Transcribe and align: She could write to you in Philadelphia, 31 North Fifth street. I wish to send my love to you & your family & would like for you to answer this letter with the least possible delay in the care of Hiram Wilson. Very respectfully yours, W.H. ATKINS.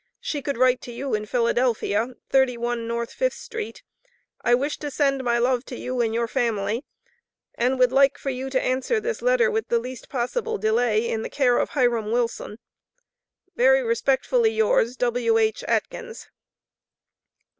She 0.19 0.41
could 0.41 0.57
write 0.57 0.81
to 0.81 0.91
you 0.91 1.13
in 1.13 1.27
Philadelphia, 1.27 2.15
31 2.31 2.87
North 2.87 3.13
Fifth 3.13 3.35
street. 3.37 3.83
I 4.41 4.55
wish 4.55 4.79
to 4.79 4.89
send 4.89 5.23
my 5.23 5.37
love 5.37 5.63
to 5.65 5.75
you 5.77 6.01
& 6.01 6.01
your 6.11 6.27
family 6.27 6.85
& 7.25 7.59
would 7.59 7.91
like 7.91 8.17
for 8.17 8.31
you 8.31 8.49
to 8.49 8.59
answer 8.59 8.99
this 8.99 9.21
letter 9.21 9.51
with 9.51 9.67
the 9.67 9.77
least 9.77 10.09
possible 10.09 10.57
delay 10.57 11.07
in 11.07 11.21
the 11.21 11.29
care 11.29 11.59
of 11.59 11.69
Hiram 11.77 12.11
Wilson. 12.11 12.57
Very 13.55 13.83
respectfully 13.83 14.49
yours, 14.49 14.95
W.H. 14.97 15.63
ATKINS. 15.67 16.29